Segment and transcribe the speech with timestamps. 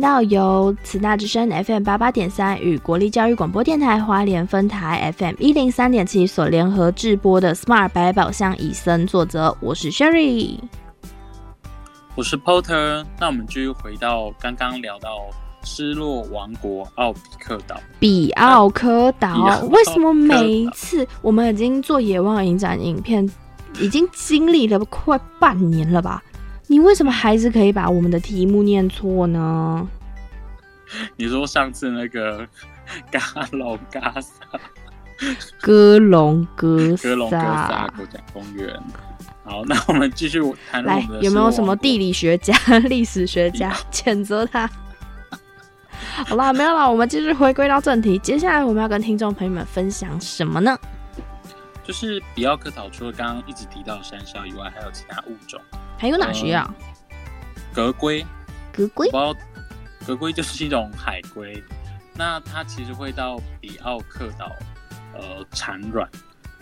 [0.00, 10.58] 到由慈大之声 FM 八八点三与国立教育广播电台花莲分台 FM 一零三点七所联合制播的 Smart 百宝箱以身作则，我是 Sherry，
[12.14, 13.04] 我是 Porter。
[13.18, 15.10] 那我们继续回到刚刚聊到
[15.62, 23.30] 失落王国奥比克岛比奥科岛为什么每一次我们已经做野望影展影片，
[23.78, 26.22] 已经经历了快半年了吧？
[26.70, 29.84] 你为什么还是可以把我们的题目念错呢？
[31.16, 32.46] 你说上次那个
[33.10, 33.20] 嘎
[33.50, 34.30] 隆嘎萨
[35.60, 38.80] 哥隆哥哥隆哥萨萨，国家公园。
[39.44, 42.54] 好，那我们继续谈论有没有什么地理学家、
[42.88, 44.70] 历史学家谴责他？
[46.24, 48.16] 好啦，没有啦，我们继续回归到正题。
[48.20, 50.78] 接下来我们要跟听众朋友们分享什么呢？
[51.82, 55.60] 就是比奥克岛除了刚刚一直提到的山魈以外，还有其他物种，
[56.00, 56.74] 还有哪些啊？
[57.74, 58.24] 格龟。
[58.72, 61.62] 格龟我不格龟就是一种海龟，
[62.14, 64.50] 那它其实会到比奥克岛
[65.12, 66.08] 呃产卵。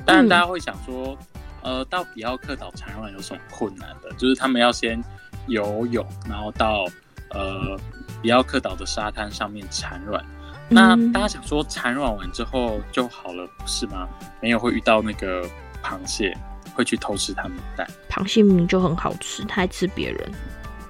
[0.04, 1.16] 当然，嗯大家会想说，
[1.62, 4.10] 呃，到比奥克岛产卵有什么困难的？
[4.14, 5.00] 就是他们要先
[5.46, 6.86] 游泳，然后到
[7.30, 7.78] 呃
[8.20, 10.24] 比奥克岛的沙滩上面产卵。
[10.68, 14.08] 那嗯大家想说，产卵完之后就好了，不是吗？
[14.40, 15.48] 没有，会遇到那个
[15.82, 16.36] 螃蟹，
[16.78, 17.90] 会去偷吃它们的蛋。
[18.08, 20.30] 螃蟹明明就很好吃，它还吃别人。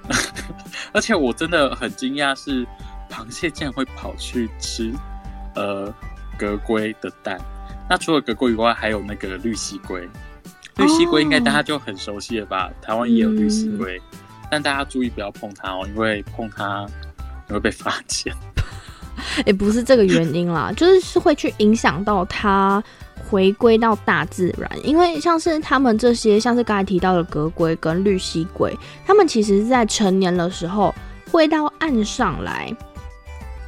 [0.92, 2.66] 而且我真的很惊讶，是
[3.10, 4.92] 螃蟹竟然会跑去吃
[5.54, 5.92] 呃
[6.38, 7.40] 格龟的蛋。
[7.88, 10.06] 那除了格龟以外，还有那个绿蜥龟。
[10.76, 12.70] 绿蜥龟应该大家就很熟悉了吧？
[12.82, 13.98] 台湾也有绿蜥龟，
[14.50, 16.86] 但大家注意不要碰它哦，因为碰它
[17.46, 18.30] 你会被发现。
[19.44, 22.82] 也不是这个原因啦，就是是会去影响到它
[23.28, 24.70] 回归到大自然。
[24.82, 30.94] 因为像是他们这些，像是刚才提到的格龟跟绿蜥龟，他们其实是在成年的时候
[31.30, 32.74] 会到岸上来，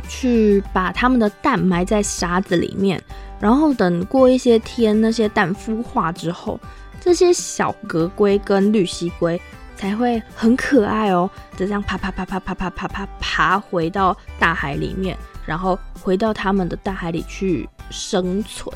[0.08, 3.02] 去把他们的蛋埋在沙子里面，
[3.38, 6.58] 然后等过一些天，那些蛋孵化之后，
[7.00, 9.40] 这些小格龟跟绿蜥龟
[9.76, 15.16] 才会很可爱哦，就这样爬爬爬爬爬爬爬爬爬回到大海里面，
[15.46, 18.74] 然后回到他们的大海里去生存。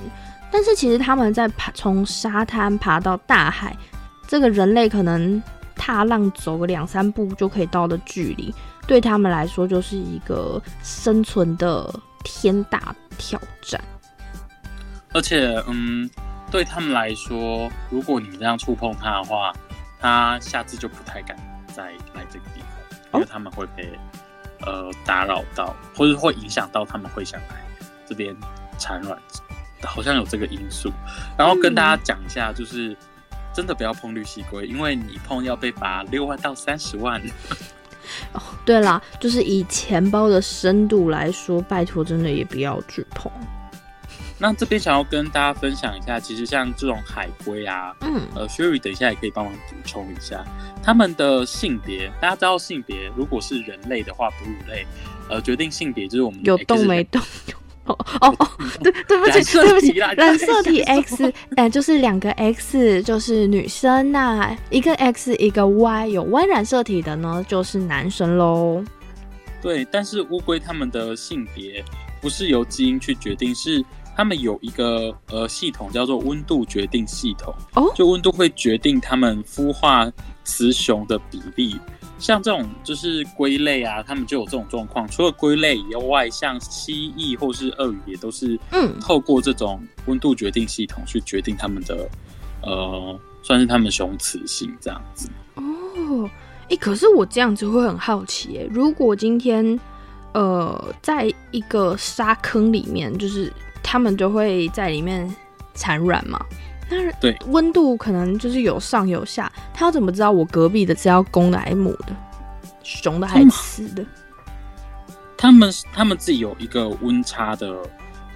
[0.55, 3.77] 但是其实他们在爬从沙滩爬到大海，
[4.29, 5.43] 这个人类可能
[5.75, 8.55] 踏浪走个两三步就可以到的距离，
[8.87, 11.93] 对他们来说就是一个生存的
[12.23, 13.83] 天大挑战。
[15.13, 16.09] 而且，嗯，
[16.53, 19.53] 对他们来说，如果你这样触碰它的话，
[19.99, 21.37] 它下次就不太敢
[21.75, 23.91] 再来这个地方，因为他们会被
[24.61, 27.57] 呃打扰到，或者会影响到他们会想来
[28.07, 28.37] 这边
[28.79, 29.19] 产卵，
[29.87, 30.93] 好像有这个因素。
[31.37, 32.97] 然后跟大家讲一下，就是
[33.53, 37.21] 真的不要碰绿蜥龟，因为你碰要被罚六万到三十万。
[38.33, 43.33] 哦对啦，就是以钱包的深度来说，拜托真的也不要去碰。
[44.37, 50.45] 那这边想要跟大家分享一下，其实像这种海龟啊，嗯，呃，Sherry 等一下也可以帮忙补充一下
[50.83, 52.13] 他们的性别。
[52.21, 54.87] 大家知道性别，如果是人类的话，哺乳类，
[55.31, 57.23] 呃，决定性别就是我们有动没动？
[57.87, 58.49] 哦哦哦，
[58.83, 68.83] 对对不起，对不起啦，染色体 X， 呃，就是两个 X，就是女生呐、一个 X 一个 Y，有 Y 染色体的呢就是男生喽。
[69.61, 71.85] 对，但是乌龟它们的性别
[72.21, 73.85] 不是由基因去决定，是
[74.17, 77.55] 它们有一个呃系统叫做温度决定系统。
[77.75, 80.11] 哦就温度会决定它们孵化
[80.45, 81.77] 雌雄的比例。
[82.25, 85.07] 像这种就是龟类啊，他们就有这种状况。
[85.09, 92.09] 除了龟类以外，像蜥蜴或是鳄鱼，也都是嗯透过这种温度决定系统去决定他们的
[92.63, 95.29] 呃，算是他们雄雌性这样子。
[95.57, 96.31] 哦，
[96.71, 99.79] 哎，可是我这样子会很好奇耶，如果今天
[100.33, 103.53] 呃，在一个沙坑里面，就是
[103.83, 105.31] 他们就会在里面
[105.75, 106.43] 产卵嘛。
[106.91, 112.15] 那对温度可能就是有上有下，他要怎么知道我隔壁的是要公的还是母的，
[112.83, 114.05] 雄的还是雌的？
[115.37, 117.83] 他们他们自己有一个温差的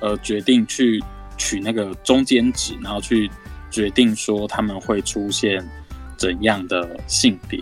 [0.01, 1.03] 呃决定去
[1.37, 3.31] 取那个中间值，然后去
[3.71, 5.67] 决定说他们会出现
[6.17, 7.59] 怎样的性别。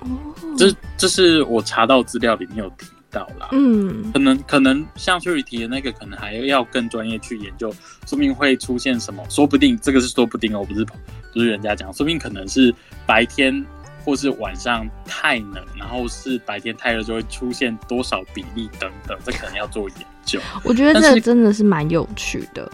[0.00, 0.08] 哦，
[0.56, 3.48] 这这是我查到资料里面有提到啦。
[3.52, 7.72] 嗯可能可能像 Sherry 提的那个，可能还要更专业去研究，
[8.06, 12.74] 说明会出现什么，说不定这个是说不定哦，不是不是人家讲，说不定可能是
[13.06, 13.64] 白天
[14.04, 20.40] 或是晚上太冷，然后是白天太热就会出现多少比例等等，这可能要做研究。
[20.64, 22.70] 我觉得这真的是蛮有趣的。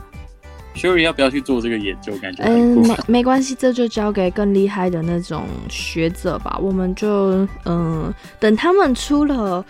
[0.76, 2.16] Sherry 要不要去做这个研究？
[2.18, 6.58] 感觉嗯，没没关系，这就交给更厉害的那种学者吧。
[6.60, 9.64] 我们就嗯，等他们出了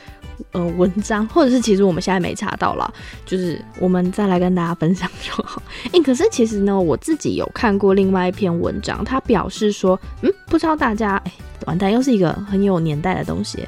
[0.52, 2.92] 呃文章，或者是其实我们现在没查到了，
[3.26, 5.62] 就是我们再来跟大家分享就好。
[5.92, 11.32] 哎，可是其实呢，我自己有看过另外一篇文章，他表示说，嗯，不知道大家，哎，
[11.66, 13.58] 完蛋，又是一个很有年代的东西。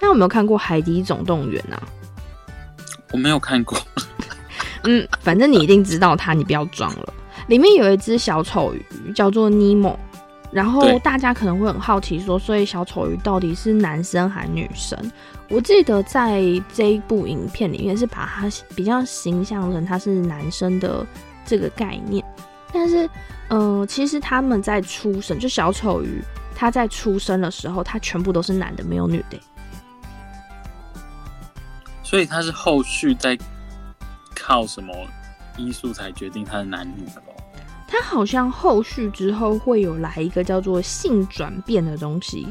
[0.00, 1.82] 大家有没有看过《海底总动员》啊？
[3.12, 3.78] 我没有看过。
[4.84, 7.14] 嗯，反正你一定知道它，你不要装了。
[7.46, 9.98] 里面有一只小丑鱼，叫做尼莫。
[10.52, 14.98] 然后大家可能会很好奇说，所以小丑鱼到底是男生还是女生？
[15.48, 16.42] 我记得在
[16.74, 21.06] 这一部影片里面是把它比较形象成他是男生的
[21.46, 22.22] 这个概念。
[22.72, 23.08] 但是，
[23.48, 26.22] 呃，其实他们在出生，就小丑鱼
[26.54, 29.38] 他在出生的时候，他全部都是男的，没有女的。
[32.02, 33.38] 所以他是后续在
[34.34, 34.94] 靠什么
[35.56, 37.22] 因素才决定他的男女的
[37.92, 38.02] 它？
[38.12, 42.46] 好像后续之后会有来一个叫做性转变的东西，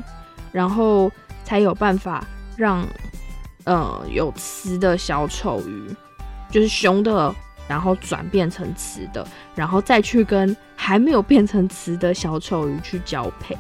[0.52, 1.12] 然后
[1.44, 2.26] 才有办法
[2.58, 2.84] 让
[3.66, 5.96] 呃有雌的小丑鱼，
[6.50, 7.36] 就是雄的，
[7.68, 13.56] 然后转变成雌的，然后再去跟还没有变成雌的小丑鱼去交配。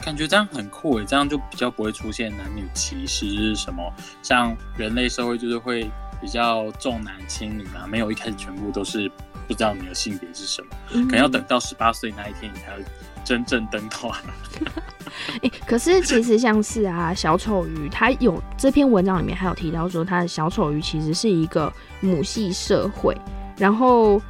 [0.00, 3.92] 感觉这样很酷诶，这样就比较不会出现男女歧视什么，
[4.22, 5.90] 像人类社会就是会
[6.20, 9.10] 比较重男轻女嘛，没有一开始全部都是。
[9.46, 12.76] 不知道你的性别是什么，可能要等到十八岁那一天，你才
[13.24, 14.12] 真正登团。
[15.42, 23.16] 哎，可是其实像是啊，小丑鱼，它有这篇文章里面还有提到说，它的小丑鱼其实是一个母系社会，
[23.56, 24.20] 然后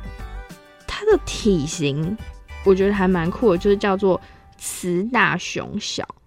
[0.86, 2.16] 它的体型
[2.64, 4.20] 我觉得还蛮酷的，就是叫做
[4.58, 6.23] 雌大雄小，我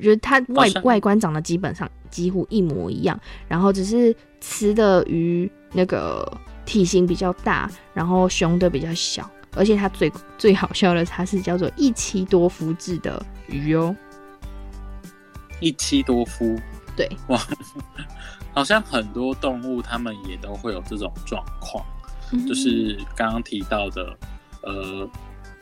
[0.00, 3.18] 觉得它外外观长得基本上几乎一模一样，
[3.48, 6.26] 然后只是雌的鱼那个。
[6.66, 13.94] 体型比较大，然后雄的比较小，而且它最最好笑的，它是叫做一妻多夫制的鱼哦。
[15.60, 16.58] 一妻多夫，
[16.96, 17.38] 对，哇，
[18.54, 21.84] 好像很多动物它们也都会有这种状况，
[22.48, 24.16] 就是刚刚提到的，
[24.62, 25.06] 呃，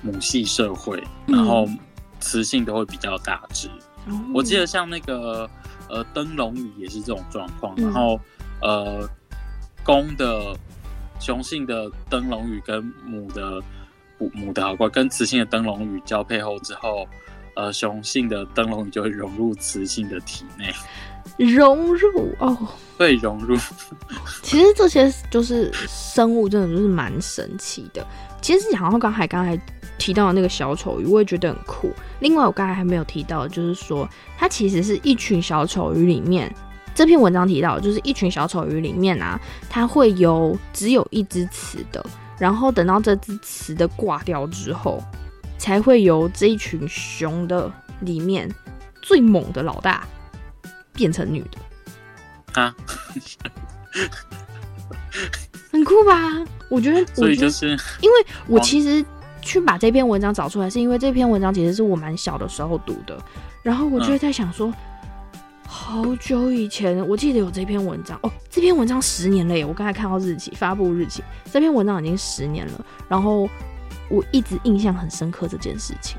[0.02, 1.66] 母系社会，然后
[2.20, 3.68] 雌性都会比较大只。
[4.34, 5.48] 我记得像那个
[5.88, 8.20] 呃灯笼鱼也是这种状况，然后
[8.60, 9.08] 呃
[9.84, 10.54] 公的。
[11.20, 13.62] 雄性的灯笼鱼跟母的
[14.18, 17.06] 母母的好怪，跟雌性的灯笼鱼交配后之后，
[17.54, 20.74] 呃，雄性的灯笼鱼就会融入雌性的体内，
[21.36, 22.56] 融入哦，
[22.98, 23.56] 对，融入。
[24.42, 28.06] 其实这些就是生物，真的就是蛮神奇的。
[28.40, 29.58] 其实讲到刚才刚才
[29.98, 31.90] 提到的那个小丑鱼，我也觉得很酷。
[32.20, 36.52] 另外，我刚才还没有提到，就是说它其实是一群小丑鱼里面。
[36.94, 39.40] 这篇文章提到，就是一群小丑鱼里面啊，
[39.70, 42.04] 它会有只有一只雌的，
[42.38, 45.02] 然后等到这只雌的挂掉之后，
[45.56, 48.46] 才会由这一群雄的里面
[49.00, 50.06] 最猛的老大
[50.92, 52.74] 变成女的啊，
[55.70, 56.44] 很酷吧？
[56.68, 59.04] 我觉得，所以就是因为我其实
[59.40, 63.18] 去把这篇文章找出来，是因为这篇文章其实是我蛮小的时候读的，
[63.62, 64.72] 然后我就在想说。
[65.74, 68.30] 好久以前，我记得有这篇文章哦。
[68.50, 69.64] 这篇文章十年了耶！
[69.64, 72.84] 我刚才看到日期，发布日期，这篇文章已经十年了。
[73.08, 73.48] 然后
[74.10, 76.18] 我一直印象很深刻这件事情。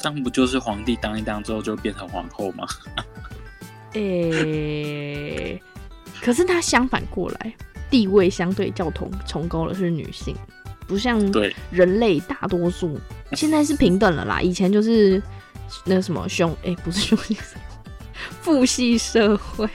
[0.00, 2.66] 这样不就是皇帝当一当之后就变成皇后吗？
[3.94, 5.60] 诶，
[6.22, 7.52] 可是他相反过来，
[7.90, 10.36] 地位相对较同崇高的是女性，
[10.86, 12.98] 不像对人类大多数
[13.32, 14.40] 现在是平等了啦。
[14.40, 15.22] 以前就是
[15.84, 17.36] 那什么兄，哎，不是兄弟。
[18.42, 19.68] 父系社会，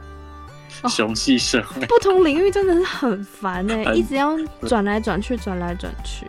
[0.88, 4.36] 雄系社会，不同领域真的是很烦哎，一直要
[4.66, 6.26] 转来转去，转来转去。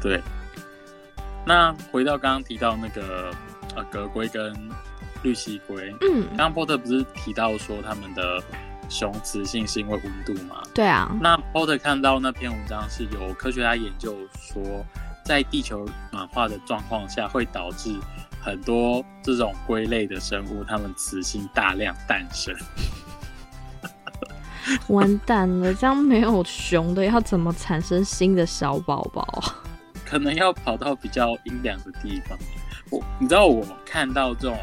[0.00, 0.20] 对，
[1.44, 3.30] 那回到刚刚提到那个
[3.74, 4.54] 呃，格龟跟
[5.22, 8.42] 绿蜥龟，嗯，刚刚波特不是提到说他们的
[8.88, 10.62] 雄雌性是因为温度吗？
[10.74, 14.62] 对啊，那波特看到那篇文章是有科学家研究说，
[15.24, 17.94] 在地球暖化的状况下会导致。
[18.42, 22.54] 很多这种龟类的生物，它们雌性大量诞生，
[24.88, 25.72] 完蛋了！
[25.72, 29.42] 这样没有雄的，要怎么产生新的小宝宝？
[30.04, 32.38] 可能要跑到比较阴凉的地方。
[32.90, 34.58] 我，你知道，我看到这种，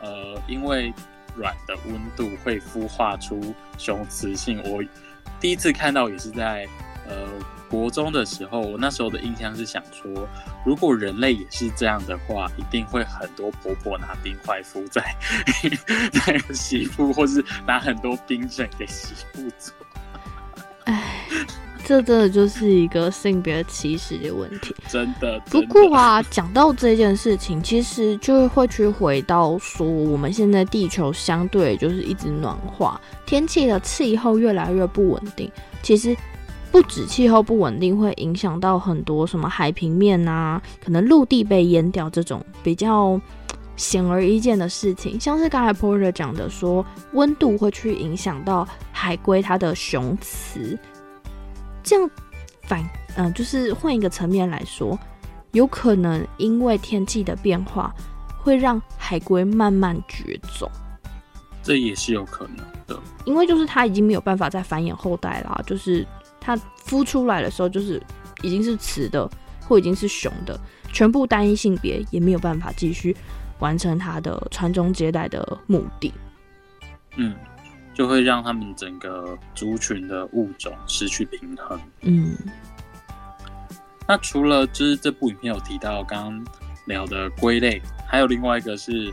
[0.00, 0.92] 呃，因为
[1.34, 4.82] 软的温度会孵化出雄雌性，我
[5.40, 6.66] 第一次看到也是在，
[7.08, 7.14] 呃。
[7.70, 10.28] 国中的时候，我那时候的印象是想说，
[10.64, 15.02] 如果人类也是这样的话，一定会很多婆婆拿冰块敷在
[16.12, 19.74] 在媳妇，或是拿很多冰枕给媳妇做。
[20.84, 21.02] 哎，
[21.86, 24.74] 这真的就是一个性别歧视的问题。
[24.88, 25.38] 真的。
[25.50, 35.50] 不过啊，讲到这件事情，其实就会去回到说，我们现在地球相对就是一直暖化，天气的气候越来越不稳定。
[35.82, 36.16] 其实
[36.72, 43.20] 不止气候不稳定，会影响到很多什么海平面啊，可能陆地被淹掉这种比较
[43.76, 45.20] 显而易见的事情。
[45.20, 50.78] 像是刚才 Porter 讲的，说温度会去影响到海龟它的雄雌。
[51.84, 52.10] 这样
[52.62, 52.82] 反
[53.16, 54.98] 嗯，就是换一个层面来说，
[55.52, 57.94] 有可能因为天气的变化，
[58.38, 60.68] 会让海龟慢慢绝种。
[61.62, 66.04] 这也是有可能的，因为就是它已经没有办法再繁衍后代啦，就是
[66.40, 68.02] 它孵出来的时候，就是
[68.42, 69.30] 已经是雌的
[69.66, 70.58] 或已经是雄的，
[70.92, 73.16] 全部单一性别也没有办法继续
[73.60, 76.12] 完成它的传宗接代的目的。
[77.16, 77.34] 嗯。
[77.94, 81.80] 就会让他们整个族群的物种失去平衡。
[82.00, 82.36] 嗯，
[84.06, 86.46] 那除了就是这部影片有提到刚刚
[86.86, 89.12] 聊的龟类，还有另外一个是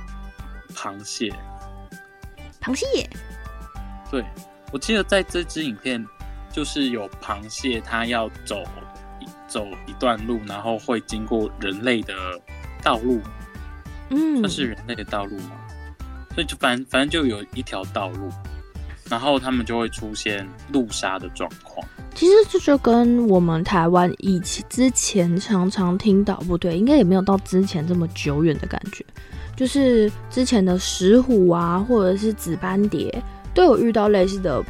[0.73, 1.31] 螃蟹。
[2.59, 3.07] 螃蟹？
[4.09, 4.25] 对，
[4.73, 6.05] 我记得在这支影片
[6.51, 8.63] 就是有螃蟹，它要走
[9.47, 12.13] 走一段路，然后会经过人类的
[12.81, 13.21] 道路。
[14.09, 15.51] 嗯，算是人类的道路吗？
[16.33, 18.29] 所以就反反正就有一条道路。
[19.11, 21.85] 然后他们就会出现路杀的状况。
[22.15, 29.05] 其实这就跟我们台湾以前之前常常听到，不对，应该也没有到之前这么久远的感觉。
[29.53, 33.21] 就是之前的石虎啊，或者是紫斑蝶，
[33.53, 34.63] 都有遇到类似的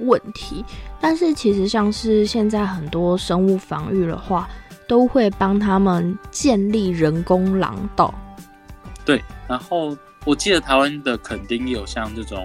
[0.00, 0.64] 问题。
[1.00, 4.48] 但是其实像是现在很多生物防御的话，
[4.88, 8.12] 都会帮他们建立人工廊道。
[9.04, 12.44] 对，然后我记得台湾的肯定有像这种。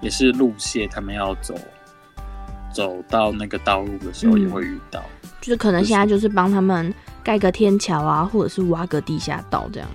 [0.00, 1.54] 也是路线，他们要走
[2.72, 5.02] 走到那个道路的时候，也会遇到。
[5.40, 6.92] 就是可能现在就是帮他们
[7.22, 9.88] 盖个天桥啊，或者是挖个地下道这样。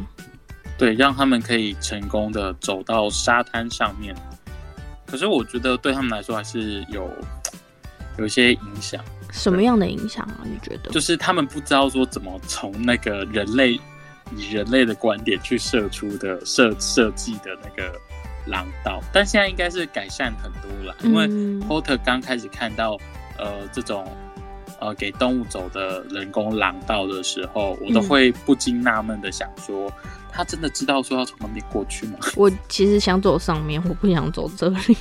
[0.77, 4.15] 对，让他们可以成功的走到沙滩上面。
[5.05, 7.09] 可是我觉得对他们来说还是有
[8.17, 9.03] 有一些影响。
[9.31, 10.39] 什么样的影响啊？
[10.43, 10.91] 你觉得？
[10.91, 13.79] 就是他们不知道说怎么从那个人类
[14.35, 17.97] 以人类的观点去设出的设设计的那个。
[18.47, 21.27] 廊道，但现在应该是改善很多了，因为
[21.67, 22.97] Porter 刚开始看到
[23.37, 24.07] 呃这种
[24.79, 29.91] 呃给动物走的人工廊道的时候，我都会不禁纳闷的想说，
[30.31, 32.17] 他真的知道说要从那边过去吗？
[32.35, 34.97] 我其实想走上面，我不想走这里。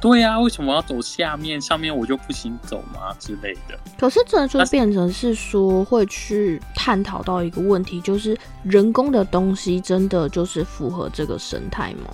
[0.00, 1.58] 对呀，为什么要走下面？
[1.58, 3.78] 上面我就不行走吗之类的？
[3.98, 12.10] 可是这就变成是说会去探讨到一个问题，就是人工的东西真的就是符合这个生态吗？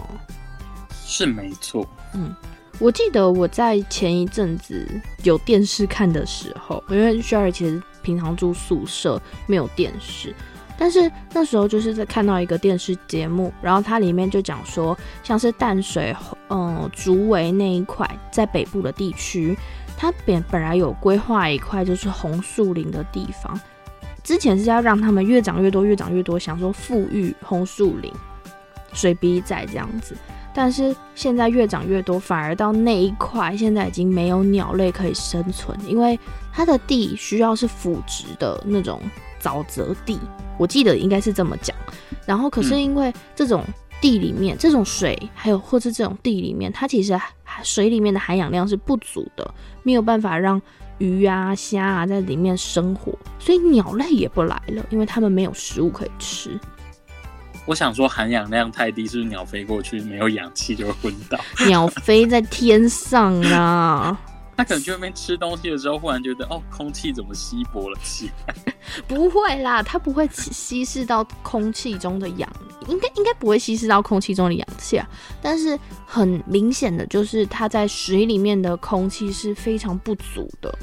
[1.11, 2.33] 是没错，嗯，
[2.79, 4.87] 我记得我在前一阵子
[5.25, 10.33] 有电视看的时候，因为 Sherry 其实平常住宿舍没有电视，
[10.79, 16.15] 但是那时候就是在看到一个电视节目，然后它里面就讲说，像是淡水，
[16.49, 19.59] 嗯，竹围那一块在北部的地区，
[19.97, 23.61] 它本本来有规划一块就是红树林的地方，
[24.23, 28.13] 之前是要让他们越长越多，越长越多，想说富裕红树林、
[28.93, 30.17] 水笔仔这样子。
[30.53, 36.19] 但是现在越长越多，反而到那一块现在已经没有鸟类可以生存，因为
[36.53, 39.01] 它的地需要是腐殖的那种
[39.41, 40.19] 沼泽地，
[40.59, 41.77] 我记得应该是这么讲。
[42.27, 43.65] 然后可是因为这种
[44.01, 47.19] 地里面这种水，还有或是这种地里面，它其实
[47.63, 50.61] 水里面的含氧量是不足的，没有办法让
[50.99, 56.59] 鱼啊虾啊在里面生活，所以鸟类也不来了，因为它们没有食物可以吃。
[57.67, 61.39] 我想说含氧量太低，是不是鸟飞过去没有氧气就会昏倒？
[61.67, 64.19] 鸟飞在天上啊，
[64.57, 68.55] 它可能去那边吃东西的时候，忽然觉得哦，空气怎么稀薄了起来？
[69.07, 72.51] 不会啦，它不会稀释到空气中的氧，
[72.89, 75.09] 应该应该不会稀释到空气中的氧气啊。
[75.41, 80.77] 但是很明显的就是，它在水里面的空气是非常不足的。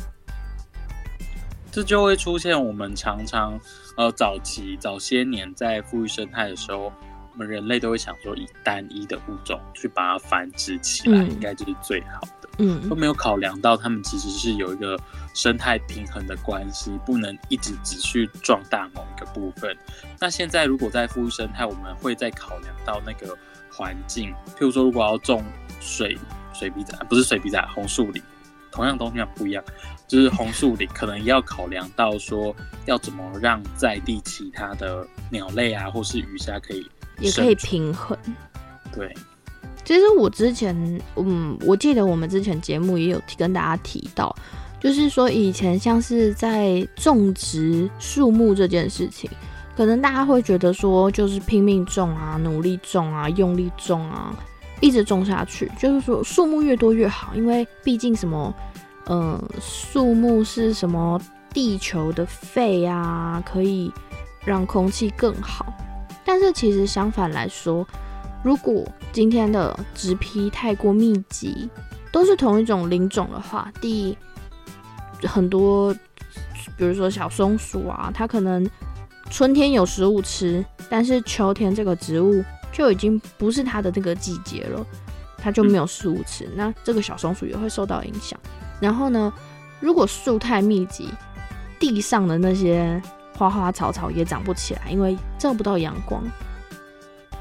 [1.72, 3.60] 这就会出现我们常常。
[3.98, 6.94] 呃，早期早些年在富裕生态的时候，
[7.34, 12.50] 我们人类都会想说，以单一的物种去把它繁殖起来，应该就是最好的。
[12.60, 14.98] 嗯，都没有考量到它们其实是有一个
[15.34, 19.76] 生态平衡的关系，不能一直只去壮大某一个部分。
[20.20, 23.36] 那现在如果在富裕生态，我们会再考量到那个
[23.72, 25.44] 环境，譬如说，如果要种
[25.80, 26.18] 水
[26.54, 28.22] 水笔仔，不是水笔仔，红树林。
[28.78, 29.64] 同样东西不一样，
[30.08, 32.56] 就是红树林可能要考量到说，
[32.86, 36.88] 要怎么让在地其他的鸟类啊，或是鱼虾可以
[37.20, 38.16] 也可以平衡。
[38.94, 39.12] 对，
[39.84, 40.76] 其实我之前，
[41.16, 44.36] 嗯，我记得我们之前节目也有跟大家提到，
[44.80, 49.28] 就是说以前像是在种植树木这件事情，
[49.76, 54.36] 可能大家会觉得说就是拼命种啊，努力种啊，用力种啊，
[54.80, 58.54] 一直种下去，就是说树木越多越好，因为毕竟什么，
[59.08, 61.20] 嗯，树木是什么
[61.54, 63.92] 地球的肺啊，可以
[64.46, 65.66] 让空气更好。
[66.24, 67.88] 但是其实相反来说，
[68.44, 71.70] 如果今天的植批太过密集，
[72.12, 74.16] 都是同一种林种的话，第，
[75.24, 75.94] 很多，
[76.78, 78.70] 比如说小松鼠啊，它可能
[79.30, 82.44] 春天有食物吃，但是秋天这个植物
[82.78, 84.86] 就已经不是它的那个季节了，
[85.38, 88.40] 它就没有食物吃，那这个小松鼠也会受到影响。
[88.80, 89.34] 然后呢，
[89.80, 91.10] 如果树太密集，
[91.80, 93.02] 地上的那些。
[93.38, 96.24] 花花草草也长不起来，因为照不到阳光。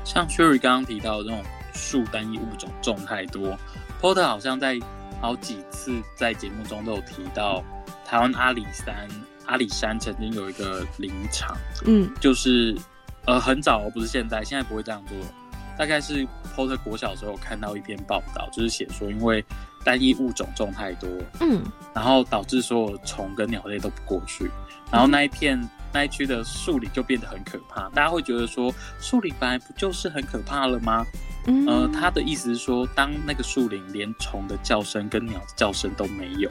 [0.04, 3.56] 像 Sherry 刚刚提到这种树单一物种种太多
[3.98, 4.78] ，Porter 好像在
[5.22, 7.64] 好几次在节目中都有提到，
[8.04, 9.08] 台湾阿里山
[9.46, 12.76] 阿里山曾经有一个林场，嗯，就是
[13.26, 15.16] 呃很早不是现在，现在不会这样做，
[15.78, 19.44] 大概是 Porter 国小时候看到一篇报道，就是写说因为
[19.84, 21.08] 单一物种种太多，
[21.40, 21.62] 嗯，
[21.94, 24.50] 然后导致所有虫跟鸟类都不过去，
[24.90, 25.68] 然后那一片。
[25.92, 31.02] 那一区的树林就变得很可怕，大家会觉得说，树林本来不就是很可怕了吗？
[31.46, 36.50] 嗯呃，他的意思是说，当那个树林连虫的叫声跟鸟的叫声都没有，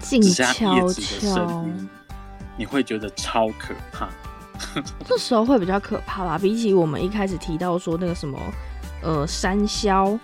[0.00, 1.88] 只剩下叶子的声音，
[2.56, 4.08] 你会觉得超可怕。
[5.06, 6.38] 这时候会比较可怕吧？
[6.38, 8.38] 比起我们一开始提到说那个什么，
[9.02, 10.18] 呃，山魈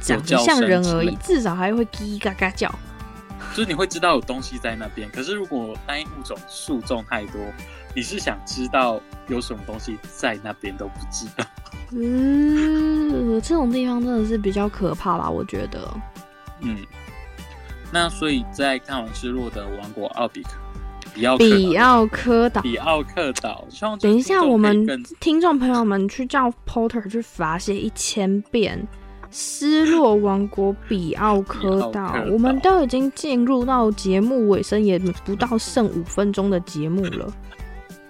[0.00, 2.72] 长得像人而已，至少还会叽嘎嘎叫。
[3.54, 7.40] 就是你会知道有东西在那边，可是如果单一物种树种太多，
[7.94, 11.44] 你是想知道有什么东西在那边都不知道。
[11.92, 15.28] 嗯，这种地方真的是比较可怕吧？
[15.28, 15.92] 我觉得。
[16.60, 16.78] 嗯，
[17.92, 20.52] 那所以在看完失落的王国奥比克
[21.14, 23.66] 比奥比奥科岛比奥克岛，
[24.00, 24.86] 等一下我们
[25.20, 28.86] 听众朋友们去叫 Porter 去罚写一千遍。
[29.34, 37.32] 失落王国比奥科岛，我们都已经进入到节目尾声，也不到剩五分钟的节目了。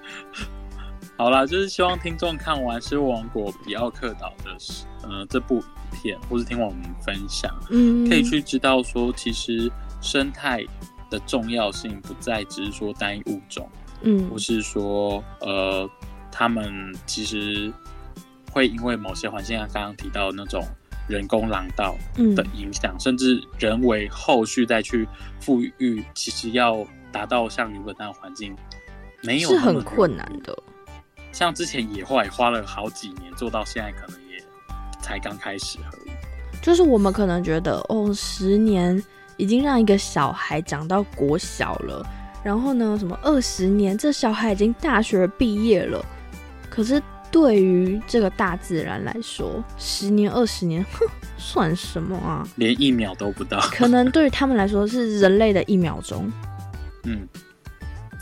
[1.16, 5.62] 好啦，就是希望听众看完《失落王国比奥克岛》的呃这部影
[5.92, 10.66] 片，或是听我们分享，嗯，可以去知道说，其实生态
[11.12, 13.68] 的重要性不再只是说单一物种，
[14.00, 15.88] 嗯，不是说呃，
[16.32, 17.72] 他们其实
[18.50, 20.64] 会因为某些环境，像刚刚提到那种。
[21.08, 21.96] 人工廊道
[22.36, 25.06] 的影响，甚至人为后续再去
[25.40, 28.56] 富裕，其实要达到像原本那样环境，
[29.20, 30.56] 没有是很困难的。
[31.32, 34.42] 像之前野化也花了好几年做到，现在可能也
[35.00, 36.12] 才刚开始而已。
[36.62, 39.02] 就是我们可能觉得，哦，十年
[39.42, 42.06] 已经让一个小孩长到国小了，
[42.44, 46.04] 然后呢，什么二十年，这小孩已经大学毕业了，
[46.70, 47.02] 可是。
[47.32, 51.06] 对于这个大自然来说，十年二十年，哼，
[51.38, 52.46] 算什么啊？
[52.56, 53.58] 连一秒都不到。
[53.72, 56.30] 可能对于他们来说是人类的一秒钟。
[57.04, 57.26] 嗯，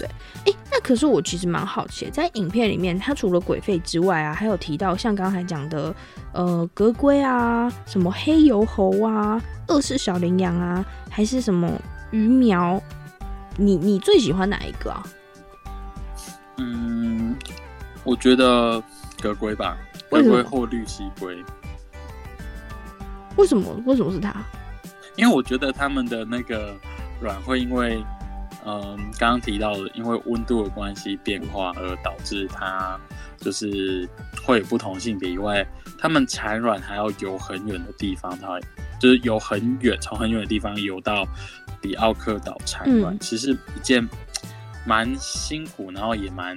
[0.01, 0.09] 对。
[0.47, 5.95] 哎，那可是我其实蛮好奇，在影片里面，它除了鬼吠之外啊，还有提到像刚才讲的，
[6.33, 11.71] 呃，格龟啊，什么黑油猴啊，二世小羚羊啊，还是什么
[12.11, 12.83] 鱼苗？
[13.57, 15.03] 你你最喜欢哪一个啊？
[16.57, 17.37] 嗯，
[18.05, 18.83] 我觉得。
[19.23, 19.77] 格龟吧，
[20.11, 21.37] 格龟或绿蜥龟。
[23.37, 23.71] 为什么？
[23.85, 24.35] 为什么是它？
[25.15, 26.75] 因为我觉得他们的那个
[27.21, 28.03] 卵会因为，
[28.65, 32.99] 嗯，刚刚提到的，因为温度的关系变化而导致它
[33.39, 34.09] 就是
[34.45, 35.67] 会有不同性别以外，
[35.99, 38.59] 它们产卵还要游很远的地方，它
[39.01, 41.27] 就是游很远，从很远的地方游到
[41.81, 44.07] 比奥克岛产卵，其实一件
[44.87, 46.57] 蛮辛苦，然后也蛮。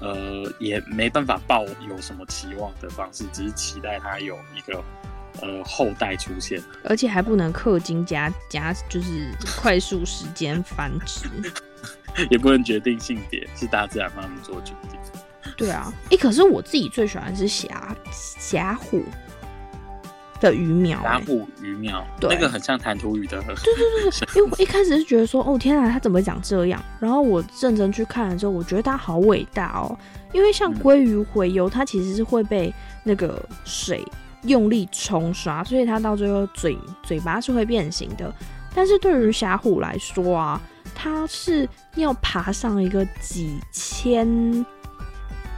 [0.00, 4.82] 呃，也没办法抱有什么期望的方式，只是期待它有一个
[5.40, 11.28] 呃后代出现，而且还不能氪金加加，就是快速时间繁殖，
[12.30, 14.98] 也不能决定性别，是大自然帮他们做决定。
[15.56, 19.02] 对啊，哎，可是我自己最喜欢是霞霞虎。
[20.40, 23.40] 的鱼苗，打虎鱼苗，对那个很像弹涂鱼的。
[23.40, 26.82] 对对对对， 因为我一开始是觉得说，哦天啊，它怎么长这样？
[27.00, 29.96] 然后我认真去看了之后，我觉得它好伟大哦。
[30.32, 34.04] 因为像鲑鱼洄游，它其实是会被那个水
[34.44, 38.32] 用力冲刷，所以它到最后嘴嘴巴是会变形的。
[38.74, 40.60] 但是对于峡虎来说啊，
[40.94, 44.64] 它是要爬上一个几千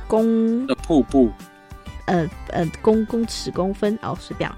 [0.07, 1.31] 公的瀑布。
[2.09, 4.49] 呃呃公公尺公分哦，随便，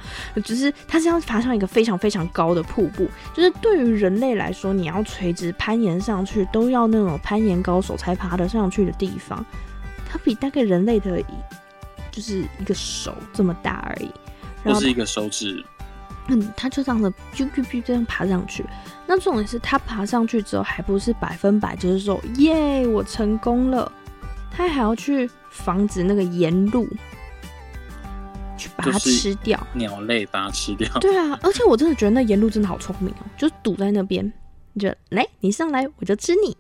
[0.45, 9.43] 就是它是要爬上一个非常非常高的瀑布，就是对于人类来说，你要垂直攀岩上去，都要那种攀岩高手才爬得上去的地方，
[10.07, 11.19] 它比大概人类的
[12.19, 14.11] 就是一个手这么大而已，
[14.65, 15.65] 然后是一个手指。
[16.27, 18.67] 嗯，他就这样子啾啾啾这样爬上去。
[19.07, 23.91] 那重点是他爬上去之后，还不是百分百，就是说耶，我成功了。
[24.51, 26.89] 他还要去防止那个沿路
[28.57, 30.89] 去把它吃掉，鸟类把它吃掉。
[30.99, 34.33] 对啊，而且我真的觉得那沿路真的好聪明哦，就堵在那边，
[34.73, 36.57] 你就来，你上来我就吃你。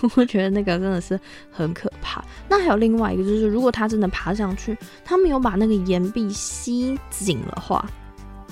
[0.16, 1.18] 我觉得那个真的是
[1.50, 2.24] 很可怕。
[2.48, 7.84] 那还有另外一个，就是如果他真的爬上去，他没有把那个岩壁吸紧的话，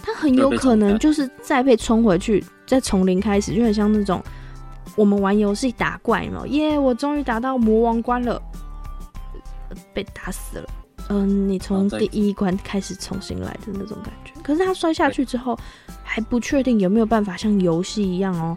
[0.03, 4.23] 他很有可能就是再被冲回去，再从零开始，就很像那种
[4.97, 8.41] 我们玩游戏打怪嘛，耶，我终于打到魔王关了，
[9.93, 10.69] 被打死了。
[11.11, 14.33] 嗯，你从第一关开始重新来的那种感觉。
[14.43, 15.59] 可是他摔下去之后，
[16.03, 18.57] 还不确定有没有办法像游戏一样哦，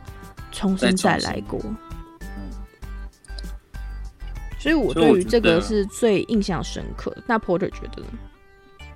[0.53, 1.59] 重新再来过。
[4.67, 7.15] 所以，我对于这个是最印象深刻。
[7.25, 8.09] 那 Porter 觉得呢？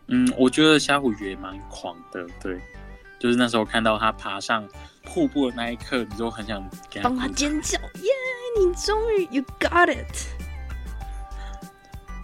[0.08, 2.28] 嗯，我觉得虾虎鱼也蛮狂的。
[2.42, 2.60] 对，
[3.18, 4.68] 就是那时候看到他爬上
[5.06, 6.62] 瀑布的那一刻，你就很想
[7.02, 8.12] 帮他尖叫，耶！
[8.60, 10.28] 你终于 You got it！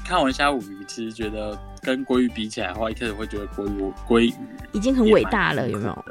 [0.04, 4.34] 看完虾虎鱼，其实觉得跟鲑鱼比起来的话，一开始会觉得鲑鱼鲑鱼
[4.74, 6.06] 已经很伟大了，有没有？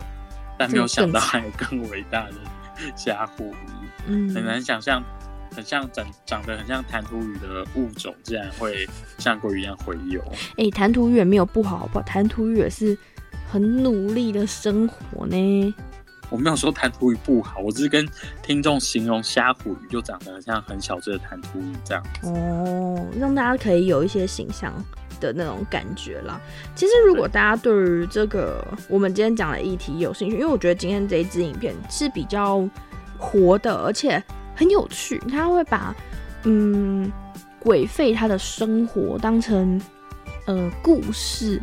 [0.57, 2.35] 但没有想到还有更伟大的
[2.97, 5.03] 虾虎鱼，嗯，很难想象。
[5.57, 10.23] 很像长长得很像弹涂鱼的物种，竟然会像鲑鱼一样洄游。
[10.59, 12.05] 哎，弹涂鱼也没有不好，好不好？
[12.05, 12.97] 弹涂鱼也是
[13.51, 15.75] 很努力的生活呢。
[16.29, 18.07] 我没有说弹涂鱼不好，我只是跟
[18.43, 22.05] 听众形容虾虎鱼就长得像很小只的弹涂鱼这样。
[22.25, 24.75] 哦，让大家可以有一些形象
[25.19, 26.39] 的那种感觉啦。
[26.75, 32.69] 其实，如果大家对于这个我们今天讲的议题有兴趣，因为我觉得今天这一支影片是比较
[33.17, 34.23] 活的，而且。
[34.57, 35.95] 很有趣，他会把
[36.45, 37.13] 嗯
[37.61, 39.81] 鬼废他的生活当成
[40.47, 41.61] 呃故事，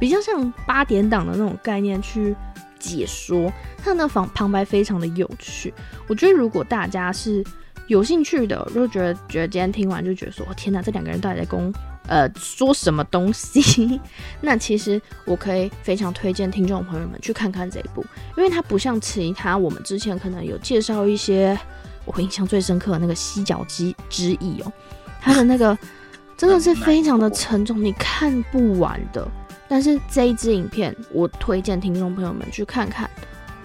[0.00, 2.34] 比较像八点档的那种概念去
[2.78, 3.50] 解说。
[3.84, 5.72] 他的旁旁白非常的有趣，
[6.08, 7.44] 我觉得如果大家是
[7.86, 11.72] 有兴趣的，就觉得觉得今天听完就觉得说天哪，这两个人到底在公
[12.06, 14.00] 呃说什么东西？
[14.40, 18.04] 那其实我可以非常推荐听众朋友们去看看这一部，
[18.36, 21.58] 因为它不像其他我们之前可能有介绍一些。
[22.04, 24.72] 我印象最深刻的那个犀角之之翼哦，
[25.20, 25.76] 它的那个
[26.36, 29.26] 真的是非常的沉重，你看不完的。
[29.68, 33.08] 但是这一支影片，我推荐听众朋友们去看看，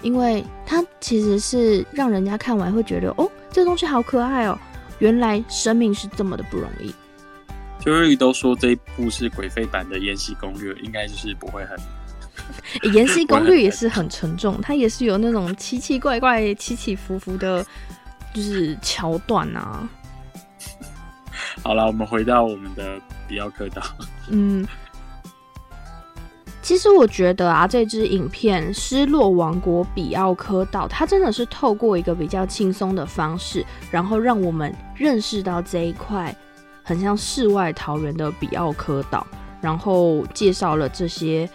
[0.00, 4.58] 因为它其实是让人家看完会觉得哦，这个东西好可爱哦，
[5.00, 6.94] 原来生命是这么的不容易。
[7.80, 11.78] 就日语都说这一部是鬼废版的《延禧攻略》，应该就是不会很。
[12.92, 17.64] 《延禧攻略》也是 很沉重，它也是有那种奇奇怪怪、起起伏伏的。
[18.32, 19.88] 就是桥段啊。
[21.62, 23.82] 好了，我们回到我们的比奥科岛。
[24.28, 24.66] 嗯，
[26.62, 36.34] 其实我觉得啊，这支影片《失落王国比奥科岛》，它真的是透过一个比较轻松的方式，然后让我们认识到这一块
[36.84, 39.26] 很像世外桃源的比奥科岛，
[39.60, 41.48] 然后介绍了这些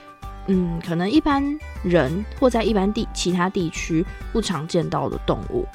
[0.47, 1.43] 嗯，可能一般
[1.83, 5.65] 人或在一般地其他地区不常见到的动物。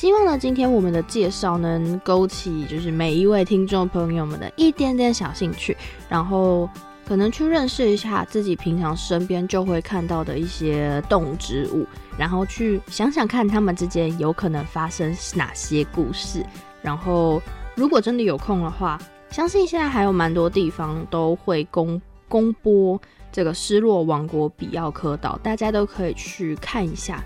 [0.00, 5.76] 希望呢，今天我们的介绍能勾起就是每一位听众朋友们的一点点小兴趣，
[6.08, 6.66] 然后
[7.06, 11.86] 可能去认识一下自己平常身边就会看到的一些动植物，
[12.16, 16.42] 然后去想想看它们之间有可能发生哪些故事。
[16.80, 17.42] 然后
[17.74, 22.98] 如果真的有空的话，相信现在还有蛮多地方都会公公播
[23.30, 27.22] 这个失落王国比奥科岛，大家都可以去看一下。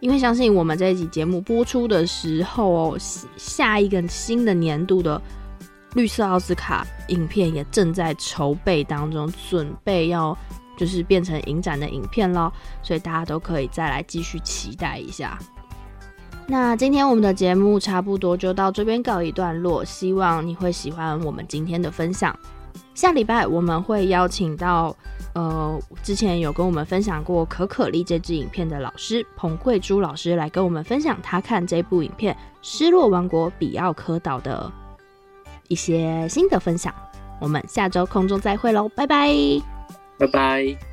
[0.00, 2.98] 因为相信我们这一集节目播出的时候哦，
[3.36, 5.20] 下一个新的年度的
[5.94, 10.36] 绿色奥斯卡影片也正在筹备当中，准备要
[10.76, 12.50] 就是变成影展的影片咯，
[12.82, 15.38] 所以大家都可以再来继续期待一下。
[16.46, 22.34] 那今天我们的节目差不多就到这边告一段落，希望你会喜欢我们今天的分享。
[22.94, 24.96] 下礼拜我们会邀请到。
[25.32, 34.70] 呃，之前有跟我们分享过《可可丽》这支影片的老师彭慧珠老师来跟我们分享他看这部影片《失落王国比奥科岛》的
[35.68, 36.92] 一些新的分享。
[37.40, 39.32] 我们下周空中再会喽，拜拜，
[40.18, 40.89] 拜拜。